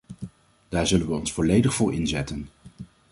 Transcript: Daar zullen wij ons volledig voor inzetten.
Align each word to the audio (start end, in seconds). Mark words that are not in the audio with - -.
Daar 0.69 0.87
zullen 0.87 1.07
wij 1.09 1.17
ons 1.17 1.33
volledig 1.33 1.73
voor 1.73 1.93
inzetten. 1.93 2.49